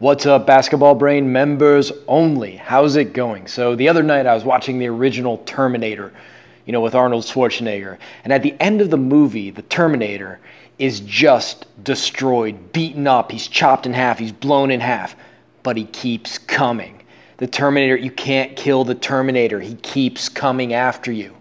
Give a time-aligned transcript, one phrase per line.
[0.00, 2.56] What's up, Basketball Brain members only?
[2.56, 3.46] How's it going?
[3.46, 6.12] So, the other night I was watching the original Terminator,
[6.66, 7.98] you know, with Arnold Schwarzenegger.
[8.24, 10.40] And at the end of the movie, the Terminator
[10.80, 13.30] is just destroyed, beaten up.
[13.30, 15.14] He's chopped in half, he's blown in half,
[15.62, 17.00] but he keeps coming.
[17.36, 21.36] The Terminator, you can't kill the Terminator, he keeps coming after you.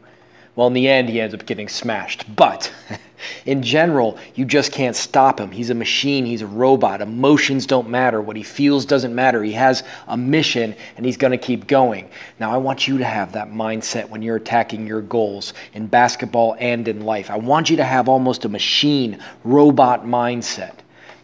[0.55, 2.35] Well, in the end, he ends up getting smashed.
[2.35, 2.71] But
[3.45, 5.51] in general, you just can't stop him.
[5.51, 7.01] He's a machine, he's a robot.
[7.01, 8.21] Emotions don't matter.
[8.21, 9.43] What he feels doesn't matter.
[9.43, 12.09] He has a mission and he's going to keep going.
[12.39, 16.55] Now, I want you to have that mindset when you're attacking your goals in basketball
[16.59, 17.29] and in life.
[17.29, 20.82] I want you to have almost a machine, robot mindset.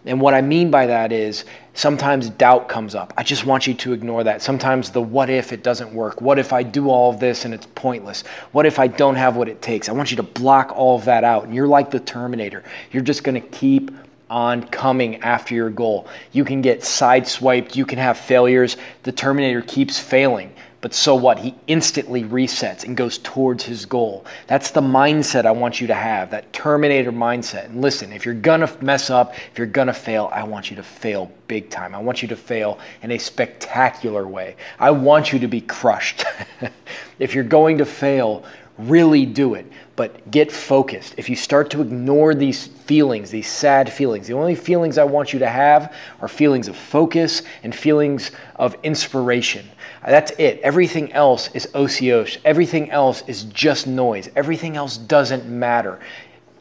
[0.10, 1.46] And what I mean by that is
[1.76, 3.14] sometimes doubt comes up.
[3.16, 4.42] I just want you to ignore that.
[4.42, 6.20] Sometimes the what if it doesn't work?
[6.20, 8.24] What if I do all of this and it's pointless?
[8.52, 9.88] What if I don't have what it takes?
[9.88, 11.44] I want you to block all of that out.
[11.44, 12.64] And you're like the Terminator.
[12.92, 13.92] You're just going to keep
[14.32, 16.08] on coming after your goal.
[16.32, 18.78] You can get sideswiped, you can have failures.
[19.04, 20.52] The Terminator keeps failing.
[20.82, 21.40] But so what?
[21.40, 24.26] He instantly resets and goes towards his goal.
[24.48, 27.66] That's the mindset I want you to have, that Terminator mindset.
[27.66, 30.70] And listen, if you're going to mess up, if you're going to fail, I want
[30.70, 31.94] you to fail big time.
[31.94, 34.56] I want you to fail in a spectacular way.
[34.80, 36.24] I want you to be crushed.
[37.20, 38.46] if you're going to fail,
[38.80, 39.66] really do it.
[39.96, 41.16] But get focused.
[41.18, 45.34] If you start to ignore these feelings, these sad feelings, the only feelings I want
[45.34, 49.68] you to have are feelings of focus and feelings of inspiration.
[50.06, 50.62] That's it.
[50.62, 52.38] Everything else is osios.
[52.46, 54.30] Everything else is just noise.
[54.36, 56.00] Everything else doesn't matter.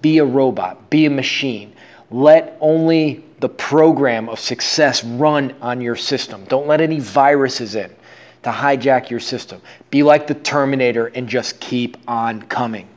[0.00, 1.75] Be a robot, be a machine.
[2.10, 6.44] Let only the program of success run on your system.
[6.48, 7.94] Don't let any viruses in
[8.42, 9.61] to hijack your system.
[9.91, 12.89] Be like the Terminator and just keep on coming.